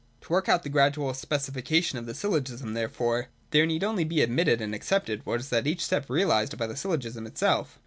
To 0.21 0.29
work 0.33 0.49
out 0.49 0.63
the 0.63 0.69
gradual 0.69 1.13
specification 1.13 1.99
of 1.99 2.07
the 2.07 2.15
syllogism, 2.15 2.73
therefore, 2.73 3.27
there 3.51 3.67
need 3.67 3.83
only 3.83 4.03
be 4.03 4.23
admitted 4.23 4.59
and 4.59 4.73
accepted 4.73 5.23
what 5.27 5.41
is 5.41 5.53
at 5.53 5.67
each 5.67 5.85
step 5.85 6.09
realised 6.09 6.57
by 6.57 6.65
the 6.65 6.75
syllogism 6.75 7.27
itself. 7.27 7.77